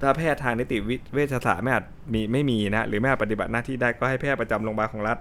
[0.00, 0.76] ถ้าแพทย์ทางนิติ
[1.14, 5.18] เวชศาสตร์ไม่อาจมีไม่มีนะหรือไม่อาจปฏิบัติหน้าที่ได้ก็ให้แพทย์ประจำโรงพยาบาลของรัฐ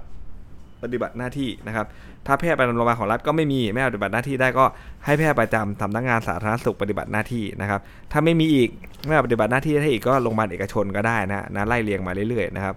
[0.84, 1.86] ปฏิบัติหน้าที่นะครับ
[2.28, 4.66] ถ้าแพทย์ประจำโรงพยาบาลของรัฐก็ไม่มีไม่ปฏิบัติหน้าที่ได้ก็
[5.06, 7.80] ให้แพทย์ประจำสำนักงานสาธารณสุขปฏิบัติหน้าที่นะครับ
[8.12, 8.70] ถ้าไม่มีอีก
[9.06, 12.76] ไม่ปฏิบัติหน้าที่ได้อีกก็โรงพยาบาลเอกชนก็ได้นะนะไล่เรียงมาเรื่อยๆนะครับ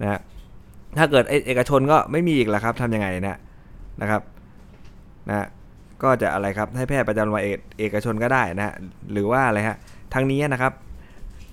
[0.00, 0.20] นะ
[0.98, 3.38] ถ้าเกิดเอกชนก็ไม่มีอีกแล้วครับทำยังไงนะ
[4.00, 4.22] นะครับ
[5.28, 5.46] นะ
[6.02, 7.44] ก็จะอะไรครับให้แพทย์ประจำโรงพยาบาล
[7.78, 8.74] เอกชนก็ได้นะ
[9.12, 9.76] หรือว่าอะไรฮะ
[10.14, 10.72] ทางนี้นะครับ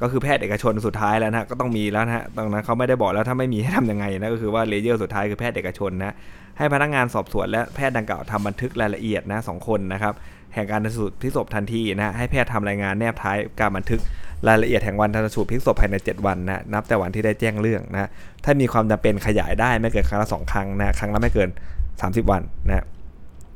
[0.02, 6.14] ก็คือแพทย์เอกชนสุดท้ายแล้วนะก็ต้องมีแล้วนะตรงนั้นเขาไม่ได้บอกแล้วถ้าไม่มีให้ทำยังไงนะก็คือว่า layer สุดท้ายคือแพทย์เอกชนนะ
[6.58, 10.14] ให้พนักงานสอบสวนและแพทย์ดังกล่าวทำบันทึกรายละเอียดนะสองคนนะครับ
[10.54, 14.02] แห่งการชันสูตรพลิกศพทันทีนะให้แพทย์ทำรายงานแนบท้ายการบันทึก
[14.48, 18.10] รายละเอียดแห่งวันชันสูตรพลิกศพภายใน 7 วันนะนับแต่วันที่ได้แจ้งเรื่องนะ
[18.44, 21.50] ถ้ามีความจำเป็นขยายได้ไม่เกินครั้งละสองครั้งนะครั้งละไม่เกิน
[21.90, 22.86] 30 วันนะ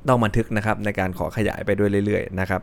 [0.08, 2.62] ต้องบันทึกนะครับในการขอขยายไปด้วยเรื่อยๆนะครับ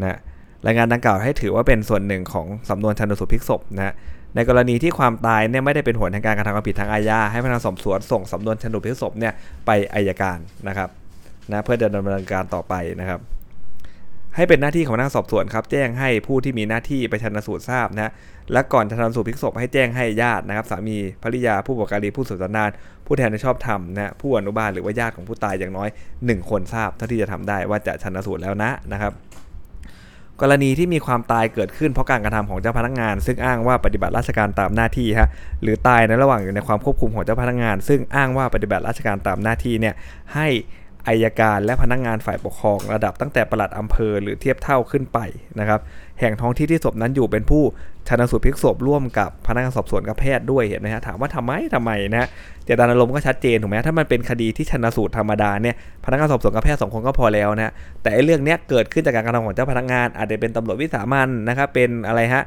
[0.00, 0.18] นะ
[0.66, 3.94] รายงานดังกล่าวให้ถือว่าเป็นส่วนหนึ่งของสำนวนชันสูตรพลิกศพนะ
[4.34, 9.32] ในกรณีที่ความตายเนี่ยไม่ได้เป็นผลทางการกระทำความผิดทางอาญาให้พนักงานสอบสวนส่งสำนวนชันสูตรพลิกศพเนี่ย
[9.66, 10.88] ไปอายการนะครับ
[11.50, 13.20] นะเพื่อดำเนินการต่อไปนะครับ
[14.36, 18.12] ให้เป็นหน้าที่ของพนักงานสอบสวนครับ แจ้งให้ผู้ที่มีหน้าที่ไปชันสูตรทราบนะ
[18.52, 22.70] และก่อนชันสูตรพลิกศพให้แจ้งให้ญาตินะครับ สามีภริยาผู้ปกครองผู้สืบสานาน
[23.06, 29.12] ผู้แทนในชอบธรรมนะผู้อนุบาลหรือว่าญาติของผู้ตายอย่างน้อย 1 คนทราบเท่าที่จะทำได้ว่าจะชันสูตรแล้วนะนะครับ
[30.40, 35.28] กรณีที่มีความตายเกิดขึ้นเพราะการกระทำของเจ้าพนักงาน ซึ่งอ้างว่าปฏิบัติราชการตามหน้าที่ฮะ
[35.62, 39.94] หรือตายในระหว่างอยู่ในความควบคุมของเจ้าพนักงาน ซึ่งอ้างว่าปฏิบัติราชการตามหน้าที่เนี่ย
[40.34, 40.48] ให้
[41.08, 45.18] อายการและพนักงงานฝ่ายปกครอง ระดับตั้งแต่ปลัดอำเภอหรือเทียบเท่าขึ้นไป
[45.60, 45.80] นะครับ
[46.20, 47.62] แห่งท้องที่ที่ศพนั้นอยู่เป็นผู้
[48.08, 52.28] ชันสูตรพลิกศพร่วมกับพนักงานสอบสวนกับแพทย์ด้วยเห็นไหมฮะถามว่าทำไมทำไมนะ
[52.64, 62.42] เจตนารมณ์ก็ชัดเจนถูกไหมถ้ามันเป็นคดีที่ชันสูตรธรรมดาเนี่ยพนักงานสอบสวนกับแพทย์สองคนก็พอแล้วนะแต่เรื่องนี้เกิดขึ้นจากการกระทำของเจ้าพนักงาน อาจจะเป็นตำรวจวิสามันนะครับเป็นอะไรฮะ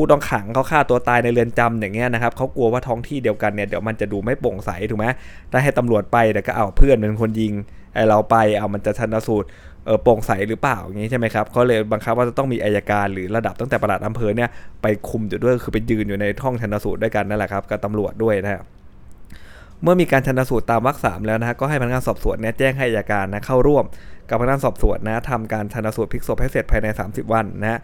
[0.00, 5.06] ผู้ต้องขังเขาฆ่าตัวตายในเรือนจำอย่างเงี้ยนะครับเขากลัวว่าท้องที่เดียวกันเนี่ยเดี๋ยวมันจะดูไม่โปร่งใสถูกไหม
[5.52, 7.52] ถ้าให้ตำรวจไปเดี๋ยวก็เอาเพื่อนเป็นคนยิง
[7.94, 9.46] ไอเราไปเอามันจะชันสูตร
[9.86, 14.48] เออโปร่งใสหรือเปล่าอย่างนี้ใช่ไหมครับเขาเลยบังคับว่าจะต้องมีอายการหรือระดับตั้งแต่ประหลัดอำเภอเนี่ย
[14.82, 18.64] ไปคุมอยู่ด้วยคือไปยืนอยู่ในห้องชันสูตรด้วยกันนั่นแหละครับกับตำรวจด้วยนะครับ
[19.82, 23.84] เมื่อมีการชันสูตรตามวรรคสามแล้วนะฮะก็ให้พนักงานสอบสวนเนี่ยแจ้งให้อายการนะเข้าร่วม
[24.28, 27.80] กับพนักงานสอบสวนนะทำการชันสูตรพลิกศพให้เสร็จภายใน 30 วันนะฮะ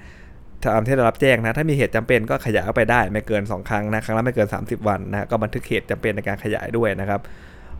[0.64, 7.20] ตามที่ได้รับแจ้งนะ ถ้ามีเหตุจำเป็นก็ขยายออกไปได้ ไม่เกิน 2 ครั้งนะ ครั้งละไม่เกิน 30 วันนะก็บันทึกเหตุจำเป็นในการขยายด้วยนะครับ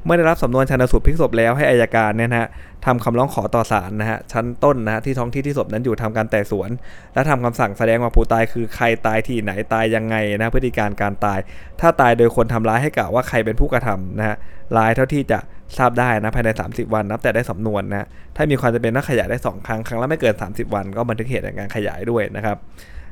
[0.05, 2.49] เมื่อได้รับสำนวนชันสูตรพลิกศพแล้วให้อายการเนี่ยนะ
[2.87, 6.71] ทำคำร้องขอต่อศาลนะฮะชั้นต้นนะฮะที่ท้องที่ที่ศพนั้นอยู่ทำการแต่สวน
[7.15, 11.39] และทำคำสั่งแสดงว่าผู้ตายคือใครตายที่ไหนตายยังไงนะพฤติการการตาย
[11.81, 14.37] ถ้าตายโดยคนทำร้ายให้กล่าวว่าใครเป็นผู้กระทำนะฮะ
[14.77, 15.39] ร้ายเท่าที่จะ
[15.79, 22.57] ทราบได้นะภายใน 30 วันนับแต่ได้สำนวนนะถ้ามีความจำเป็นต้องขยายได้ 2 ครั้งครั้งละไม่เกิน 30 วัน ก็บันทึกเหตุในการขยายด้วยนะครับ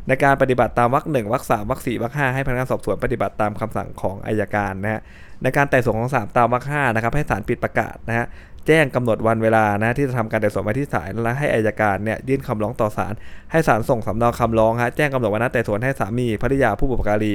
[0.08, 5.00] ในการปฏิบัติตามวรรคหนึ่งวรรคสามวรรคสี่วรรคห้าให้พนักงานสอบสวนปฏิบัติตามคำสั่งของอายการนะฮะ
[5.42, 8.26] ในการไต่สวนของศาลตามวรรคห้านะครับให้ศาลปิดประกาศนะฮะ
[8.66, 13.14] แจ้งกำหนดวันเวลานะที่จะทำการไต่สวนไว้ที่ศาลและให้อายการเนี่ยยื่นคำร้องต่อศาล
[13.52, 17.32] ให้ศาลส่งสำเนาคำร้องฮะแจ้งกำหนดวันนัดไต่สวนให้สามีภริยาผู้บุปการี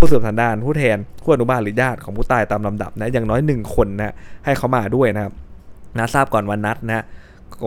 [0.00, 5.32] ผู้สืบสันดานผู้แทนผู้อนุบาลหรือญาติของผู้ตายตามลำดับนะอย่างน้อย1คนนะให้เขามาด้วยนะครับ
[5.98, 7.04] นะทราบก่อนวันนัดนะ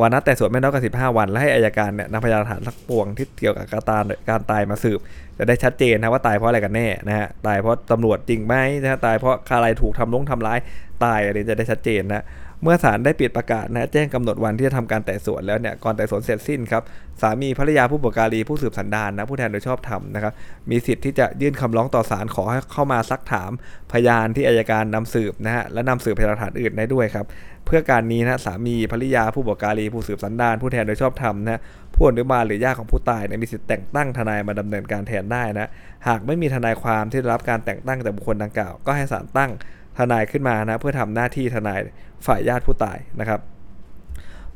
[0.01, 4.99] วันนัดแต่สวนไม่น้อยกว่า15วัน และให้อายการเนี่ยนำพยานฐานสักปวงที่เกี่ยวกับการตายการตายมาสืบ
[5.37, 10.59] จะได้ชัดเจนนะว่าตายเพราะอะไรกันแน่นะฮะตายเพราะตำรวจจริงไหมนะตายเพราะอะไรถูกทำลงทำร้าย
[11.05, 12.23] ตายอะไรจะได้ชัดเจนนะ
[12.63, 16.83] เมื่อศาลได้ปิดประกาศนะแจ้งกำหนดวันที่จะทำการไต่สวนแล้วเนี่ยก่อนไต่สวนเสร็จสิ้นครับ
[17.21, 20.33] สามีภรรยาผู้ปกการีผู้สืบสันดานนะผู้แทนโดยชอบธรรมนะครับ
[20.69, 23.51] มีสิทธิ์ที่จะยื่นคำร้องต่อศาลขอให้เข้ามาซักถาม
[23.91, 27.25] พยานที่อายการนำสืบนะฮะและนำสืบพยานหลักฐานอื่นได้ด้วยครับ
[27.65, 31.61] เพื่อการนี้นะสามีภรรยาผู้ปกการีผู้สืบสันดานผู้แทนโดยชอบธรรมนะ
[31.95, 35.69] ผู้อนุบาลหรือญาติของผู้ตายเนี่ยมีสิทธิ์แต่งตั้งทนายมาดำเนินการแทนได้นะ
[36.07, 39.51] หากไม่มีทนายความที่ได้รับการแต่งตั้งจากบุคคลดังกล่าว ก็ให้ศาลตั้ง
[39.97, 41.79] ทนายขึ้นมานะเพื่อทำหน้าที่ทนาย
[42.25, 43.39] ฝ่ายญาติผู้ตายนะครับ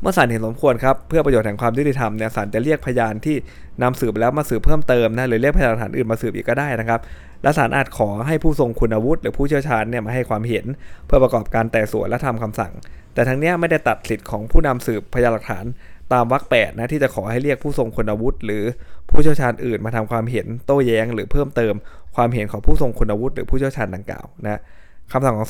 [0.02, 3.36] เมื่อศาลเห็นสมควรครับเพื่อประโยชน์แห่งความยุติธรรมเนี่ยศาลจะเรียกพยานที่
[3.82, 7.00] นำสืบแล้วมาสืบเพิ่มเติมนะหรือเรียกพยานหลักฐานอื่นมาสืบอีกก็ได้นะครับ
[7.44, 10.66] และศาลอาจขอให้ผู้ทรงคุณวุฒิหรือผู้เชี่ยวชาญเนี่ยมาให้ความเห็น
[11.06, 12.74] เพื่อประกอบการแต่สวนและทำคำสั่ง
[13.14, 15.66] แต่ทั้งนี้ไม่ได้ตัดสิทธิ์ของผู้นำสืบพยานหลักฐาน
[16.14, 18.64] ตามวรรคแปดนะที่จะขอให้เรียกผู้ทรงคุณวุฒิหรือ
[19.10, 21.74] ผู้เชี่ยวชาญอื่นมาทำความเห็นโต้แย้ง หรือเพิ่มเติม
[22.16, 24.62] ความเห็นของผู้ทรงคุณวุฒิหรือผู้เชี่ยวชาญดังกล่าวนะ
[25.12, 25.48] คำสั่งของ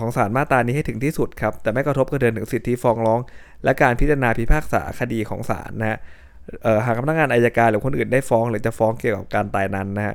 [0.00, 3.20] ของศาลมาตรานี้ให้ถึงที่สุดครับ แต่ไม่กระทบกระเทือนถึงสิทธิฟ้องร้อง
[3.64, 5.98] และการพิจารณาพิพากษาคดีของศาลนะฮะ
[6.84, 10.14] หากพนักงานอายการหรือคนอื่นได้ฟ้อง หรือจะฟ้องเกี่ยวกับการตายนั้นนะฮะ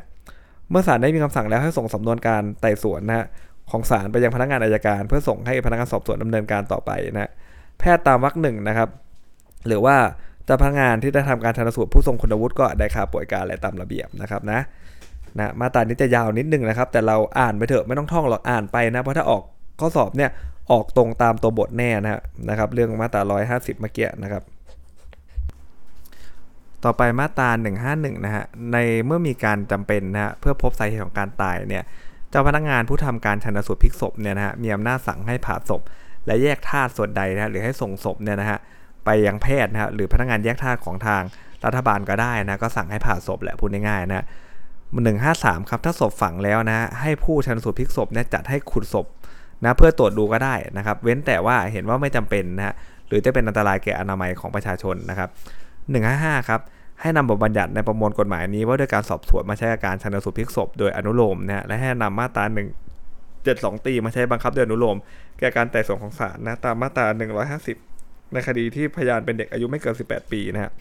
[0.69, 3.25] เมื่อศาลได้มีคำสั่งแล้วให้ส่งสำนวนการไต่สวนนะฮะ
[3.71, 7.31] ของศาลไปยังพนักงานอายการ เพื่อส่งให้พนักงานสอบสวนดำเนินการต่อไปนะ
[7.79, 8.89] แพทย์ตามวรรคหนึ่งนะครับ
[9.67, 9.95] หรือว่า
[10.45, 14.59] เจ้าพนักงานที่ได้ทำการชันสูตรผู้ทรงคุณวุฒิก็ได้ค่าป่วยการอะไรตามระเบียบนะครับนะ
[15.37, 19.43] นะมาตรานี้จะยาวนิดนึงนะครับ แต่เราอ่านไปเถอะไม่ต้องท่องหรอกอ่านไปนะ เพราะถ้าออก
[19.79, 20.31] ข้อสอบเนี่ย
[20.71, 23.21] ออกตรงตามตัวบทแน่นะนะครับ เรื่องมาตรา
[23.51, 24.43] 150 เมื่อกี้นะครับ
[26.83, 27.49] ต่อไปมาตรา
[27.87, 31.83] 151 นะฮะในเมื่อมีการจำเป็นนะฮะเพื่อพบสาเหตุของการตายเนี่ย
[32.29, 35.81] เจ้าพนักงานผู้ทำการชันสูตรพลิกศพเนี่ยนะฮะมีอำนาจสั่งให้ผ่าศพ
[36.25, 38.59] และแยกธาตุส่วนใดนะหรือให้ส่งศพเนี่ยนะฮะ
[39.05, 41.21] ไปยังแพทย์นะฮะหรือพนักงานแยกธาตุของทาง
[41.65, 44.25] รัฐบาลก็ได้นะก็สั่งให้ผ่าศพแหละพูดง่ายๆนะ
[45.03, 49.05] หนึ่งห้าสามครับ ถ้าศพฝังแล้วนะ ให้ผู้ชันสูตรพลิกศพเนี่ยจัดให้ขุดศพ
[49.63, 52.75] นะเพื่อตรวจดูก็ได้นะครับ เว้นแต่ว่าเห็นว่าไม่จำเป็นนะฮะ
[53.07, 55.29] หรือจะเป็นอันตรายแก่อนามัยของประชาชนนะครับ
[55.89, 56.61] 155 ครับ
[57.01, 62.43] ให้นำบทบัญญัติในประมวลกฎหมายนี้ว่าด้วยการสอบสวนมาใช้การชันสูตรพลิกศพโดยอนุโลมนะและให้นำมาตรา
[63.11, 64.97] 1 72 ตีมาใช้บังคับโดยอนุโลม
[65.39, 67.05] แก่การไต่สวนของศาลนะตามมาตรา
[67.69, 70.71] 150 ในคดีที่พยานเป็นเด็กอายุไม่เกิน 18 ปีนะฮะ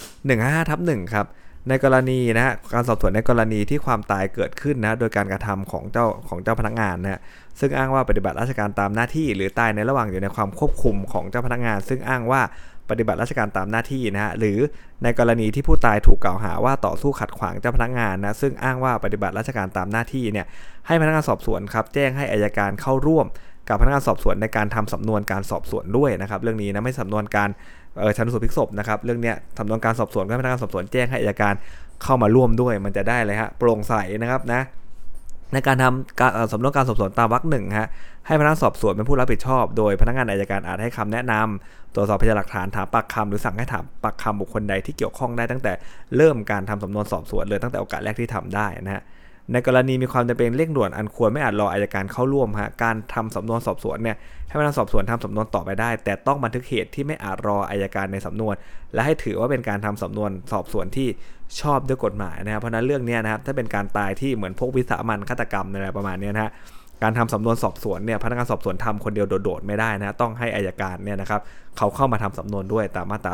[0.00, 1.26] 155ทับ1ครับ
[1.68, 7.20] ในกรณีนะการสอบสวนในกรณีที่ความตายเกิดขึ้นนะโดยการกระทำของเจ้าของเจ้าพนักงานนะ
[7.60, 12.42] ซึ่งอ้างว่าปฏิบัติราชการตามหน้าที่ หรือตายในระหว่างอยู่ในความควบคุมของเจ้าพนักงาน ซึ่งอ้างว่า
[12.90, 14.58] ปฏิบัติราชการตามหน้าที่นะฮะหรือ
[15.02, 20.46] ในกรณีที่ผู้ตายถูกกล่าวหาว่าต่อสู้ขัดขวางเจ้าพนักงานนะซึ่งอ้างว่าปฏิบัติราชการตามหน้าที่เนี่ย
[20.86, 23.26] ให้พนักงานสอบสวนครับแจ้งให้อายการเข้าร่วม
[23.68, 27.48] กับพนักงานสอบสวนในการทำสำนวนการสอบสวนด้วยนะครับเรื่องนี้นะไม่สำนวนการ
[28.16, 31.54] ชันสูตรพิกศพนะครับเรื่องเนี้ยสำนวนการสอบสวนก็พนักงานสอบสวนแจ้งให้อายการ
[32.02, 34.62] เข้ามาร่วมด้วย มันจะได้เลยฮะโปร่งใสนะครับนะ
[35.52, 37.88] ในการทำการสำนวนการสอบสวนตามวรรคหนึ่งฮะ
[38.26, 45.72] ให้พนักงานสอบสวนเป็นผู้รับผิดชอบ โดยพนักงานอายการอาจให้คำแนะนำตรวจสอบพยานหลักฐานถามปากคำหรือสั่งให้ถามปากคำบุคคลใดที่เกี่ยวข้องได้ตั้งแต่
[46.16, 49.02] เริ่มการทำสำนวนสอบสวนเลยตั้งแต่โอกาสแรกที่ทำได้นะฮะ
[49.52, 54.16] ในกรณีมีความจำเป็นเร่งด่วนอันควรไม่อาจรออายการเข้าร่วมฮะการทำสำนวนสอบสวนเนี่ย
[54.48, 58.54] ให้พนักงานสอบสวนทำสำนวนต่อไปได้ แต่ต้องบันทึกเหตุที่ไม่อาจรออายการในสำนวน
[58.94, 61.08] และให้ถือว่าเป็นการทำสำนวนสอบสวนที่
[61.60, 66.52] ชอบด้วยกฎหมายนะครับเพราะนั้นเรื่องนี้นะครับถ้าเป็นการตายที่เหมือนพวกวิสามันฆาตกรรมอะไรประมาณนี้นะฮะ
[67.02, 71.40] การทำสำนวนสอบสวนเนี่ยพนักงานสอบสวนทำคนเดียวโดดๆไม่ได้นะต้องให้อายการเนี่ยนะครับ
[71.76, 73.32] เขาเข้ามาทำสำนวนด้วยตามมาตรา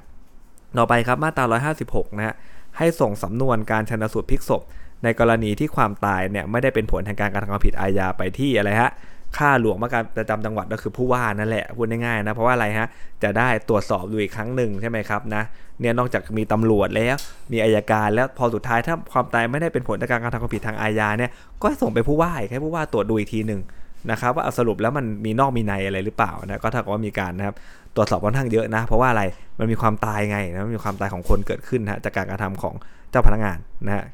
[0.77, 1.45] ต่อไปครับมาตรา
[1.83, 2.35] 156นะฮะ
[2.77, 4.61] ให้ส่งสำนวนการชนสูตรพลิกศพ
[5.03, 8.91] ในกรณีที่ความตายเนี่ยไม่ได้เป็นผลทางการกระทำความผิดอาญาไปที่อะไรฮะ
[9.37, 12.87] ค่าหลวงมาการประจำจังหวัดก็คือผู้ว่านั่นแหละพูดง่ายๆนะเพราะว่าอะไรฮะ
[13.23, 15.43] จะได้ตรวจสอบดูอีกครั้งหนึ่งใช่ไหมครับนะ
[15.79, 17.15] เนี่ยนอกจากมีตำรวจแล้ว
[17.51, 21.31] มีอายการแล้วพอสุดท้ายถ้าความตายไม่ได้เป็นผลจากการกระทำความผิดทางอาญาเนี่ย
[21.63, 23.61] ก็ส่งไปผู้ว่าให้ผู้ว่าตรวจดูอีกทีหนึ่ง
[24.11, 27.55] นะครับว่าสรุปแล้วมันมีนอกมีในอะไรหรือเปล่านะก็ถ้าว่ามีการนะครับ
[27.95, 29.23] ตรวจสอบค่อนข้างเยอะนะ เพราะว่าอะไร
[29.59, 32.75] มันมีความตายไงนะมีความตายของคนเกิดขึ้นนะจากการกระทำของ
[33.09, 34.05] เจ้าพนักงานนะฮะ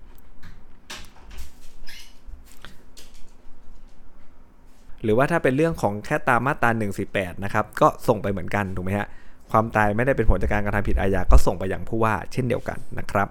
[5.03, 6.69] หรือว่าถ้าเป็นเรื่องของแค่ตามมาตรา
[7.07, 9.07] 148นะครับก็ส่งไปเหมือนกันถูกไหมฮะ
[9.51, 13.27] ความตายไม่ได้เป็นผลจากการกระทำผิดอาญาก็ส่งไปอย่างผู้ว่าเช่นเดียวกันนะครับ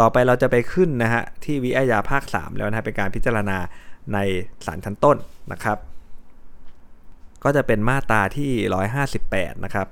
[0.00, 3.58] ต่อไปเราจะไปขึ้นนะฮะที่วิอาญาภาค 3 แล้วนะฮะเป็นการพิจารณา
[4.14, 4.18] ใน
[4.66, 5.16] ศาลชั้นต้น
[5.52, 5.78] นะครับ
[7.44, 8.50] ก็จะเป็นมาตราที่
[9.08, 9.86] 158 นะครับ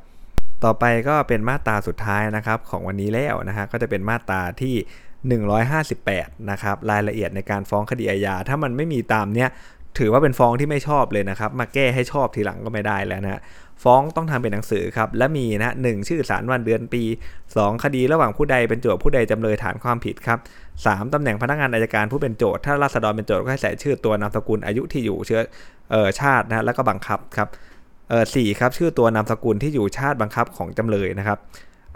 [0.64, 4.74] ต่อไปก็เป็นมาตราสุดท้ายนะครับของวันนี้แล้วนะฮะก็จะเป็นมาตราที่
[5.78, 9.48] 158 นะครับรายละเอียดในการฟ้องคดีอาญาถ้ามันไม่มีตามเนี้ย
[9.98, 13.40] ถือว่าเป็นฟ้องที่ไม่ชอบเลยนะครับ มาแก้ให้ชอบทีหลังก็ไม่ได้แล้วนะฮะ
[13.84, 17.02] ฟ้องต้องทำเป็นหนังสือครับ และมีนะหนึ่งชื่อสารวันเดือนปี
[17.44, 20.38] 2 คดีระหว่างผู้ใดเป็นโจทย์ผู้ใดจำเลยฐานความผิดครับ
[20.76, 25.40] 3ตำแหน่งพนักงานอายการผู้เป็นโจทย์ถ้าราษฎรเป็นโจทย์ก็ให้ใส่ชื่อตัวนามสกุลอายุที่อยู่เชื้อ
[25.90, 27.48] เออชาตินะแล้วก็บังคับครับ
[28.08, 31.38] เออสี่ครับชื่อตัวนามสกุลที่อยู่ชาติบังคับของจำเลยนะครับ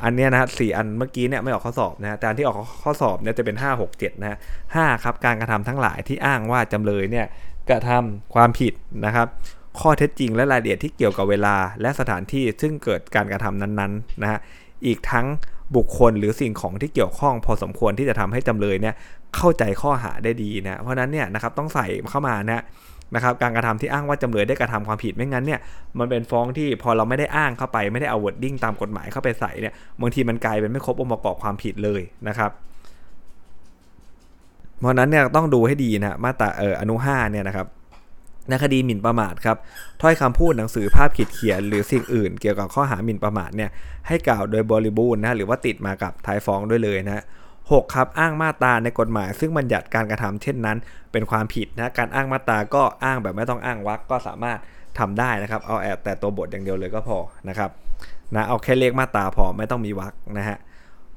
[0.05, 4.39] อันเนี้ยนะฮะสี่อันเมื่อกี้เนี่ยไม่ออกข้อสอบนะฮะแต่อันที่ออกข้อสอบเนี่ยจะเป็น 5 6 7นะฮะ
[4.75, 7.27] ห้าครับการกระทำทั้งหลายที่อ้างว่าจำเลยเนี่ย
[7.71, 8.73] กระทำความผิด
[9.07, 9.29] นะครับ
[9.81, 14.39] ข้อเท็จจริงและรายละเอียดที่เกี่ยวกับเวลาและสถานที่ซึ่งเกิดการกระทำนั้นๆนะฮะ
[14.87, 15.27] อีกทั้ง
[15.77, 18.95] บุคคลหรือสิ่งของที่เกี่ยวข้องพอสมควรที่จะทำให้จำเลยเนี่ย
[19.37, 22.63] เข้าใจข้อหาได้ดีนะเพราะนั้นเนี่ยนะครับต้องใส่เข้ามานะ
[23.15, 25.61] นะครับการกระทำที่อ้างว่าจำเลยได้กระทำความผิดไม่งั้นเนี่ย
[25.99, 32.51] มันเป็นฟ้องที่พอเราไม่ได้อ้างเข้าไปไม่ได้เอา wording ตามกฎหมายเข้าไปใส่เนี่ยบางทีมันกลายเป็นไม่ครบองค์ประกอบความผิดเลยนะครับ
[34.81, 37.67] เพราะนั้นเนี่ยต้องดูให้ดีนะมาตราเอออนุ5เนี่ยนะครับ
[38.49, 39.57] ในคดีหมิ่นประมาทครับ
[40.03, 43.71] ถ้อยคำพูดหนังสือภาพขีดเขียน หรือสิ่งอื่น เกี่ยวกับข้อหาหมิ่นประมาทเนี่ย
[44.07, 47.25] ให้กล่าวโดยบริบูรณ์นะหรือว่าติดมากับท้ายฟ้องด้วยเลยนะ
[47.73, 50.77] หกครับอ้างมาตราในกฎหมาย ซึ่งบัญญัติการกระทำเช่นนั้น
[51.13, 54.59] เป็นความผิดนะการอ้างมาตราก็อ้างแบบไม่ต้องอ้างวรรคก็สามารถ
[54.99, 57.71] ทำได้นะครับ เอาแอบแต่ตัวบทอย่างเดียวเลยก็พอนะครับ
[58.35, 60.59] นะเอาแค่เลขมาตราพอไม่ต้องมีวรรคนะฮะ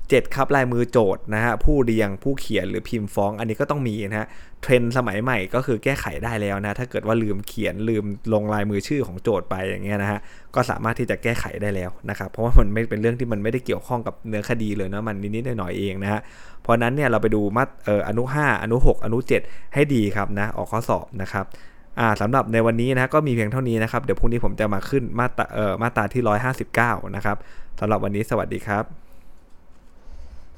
[0.09, 4.27] 7ครับลายมือโจทย์นะฮะผู้เรียงผู้เขียนหรือพิมพ์ฟ้อง อันนี้ก็ต้องมีนะฮะ
[4.61, 10.19] เทรนสมัยใหม่ก็คือแก้ไขได้แล้วนะถ้าเกิดว่าลืมเขียนลืมลงลายมือชื่อของโจทย์ไปอย่างเงี้ยนะฮะ
[10.55, 16.21] ก็สามารถที่จะแก้ไขได้แล้วนะครับเพราะว่ามันไม่เป็นเรื่องที่มันไม่ได้เกี่ยวข้องกับเนื้อคดีเลยนะมันนิดๆหน่อยๆเองนะฮะ
[16.61, 21.45] เพราะนั้นเนี่ยเราไปดูมาเอ่ออนุ 5 อนุ 6 อนุ 7 ให้ดีครับนะออกข้อสอบนะครับ
[21.99, 26.21] อ่าสำหรับในวันนี้นะก็มีเพียงเท่านี้นะครับเดี๋ยวพรุ่งนี้ผมจะมาขึ้นมาตราเอ่อมาตราที่
[26.69, 27.37] 159 นะครับ
[27.79, 29.04] สำหรับวันนี้สวัสดีครับ